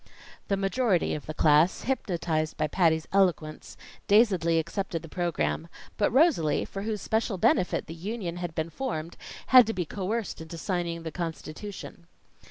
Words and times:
The 0.47 0.57
majority 0.57 1.13
of 1.13 1.27
the 1.27 1.33
class, 1.35 1.83
hypnotized 1.83 2.57
by 2.57 2.65
Patty's 2.65 3.07
eloquence, 3.13 3.77
dazedly 4.07 4.57
accepted 4.57 5.03
the 5.03 5.07
program; 5.09 5.67
but 5.95 6.09
Rosalie, 6.09 6.65
for 6.65 6.81
whose 6.81 7.03
special 7.03 7.37
benefit 7.37 7.85
the 7.85 7.93
union 7.93 8.37
had 8.37 8.55
been 8.55 8.71
formed, 8.71 9.15
had 9.53 9.67
to 9.67 9.73
be 9.73 9.85
coerced 9.85 10.41
into 10.41 10.57
signing 10.57 11.03
the 11.03 11.11
constitution. 11.11 12.07